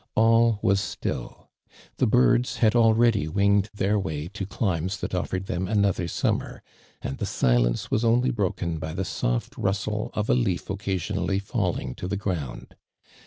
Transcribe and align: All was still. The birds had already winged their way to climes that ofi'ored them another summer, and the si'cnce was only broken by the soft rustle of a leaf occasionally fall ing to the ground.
All 0.15 0.57
was 0.63 0.81
still. 0.81 1.51
The 1.97 2.07
birds 2.07 2.55
had 2.57 2.75
already 2.75 3.27
winged 3.27 3.69
their 3.71 3.99
way 3.99 4.29
to 4.29 4.47
climes 4.47 4.97
that 4.99 5.11
ofi'ored 5.11 5.45
them 5.45 5.67
another 5.67 6.07
summer, 6.07 6.63
and 7.03 7.19
the 7.19 7.25
si'cnce 7.25 7.91
was 7.91 8.03
only 8.03 8.31
broken 8.31 8.79
by 8.79 8.93
the 8.93 9.05
soft 9.05 9.55
rustle 9.59 10.09
of 10.15 10.27
a 10.27 10.33
leaf 10.33 10.71
occasionally 10.71 11.37
fall 11.37 11.77
ing 11.79 11.93
to 11.93 12.07
the 12.07 12.17
ground. 12.17 12.75